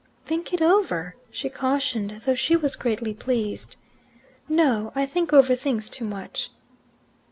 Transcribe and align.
"Think 0.25 0.51
it 0.51 0.63
over," 0.63 1.15
she 1.29 1.47
cautioned, 1.47 2.23
though 2.25 2.33
she 2.33 2.55
was 2.55 2.75
greatly 2.75 3.13
pleased. 3.13 3.75
"No; 4.49 4.91
I 4.95 5.05
think 5.05 5.31
over 5.31 5.53
things 5.53 5.91
too 5.91 6.05
much." 6.05 6.49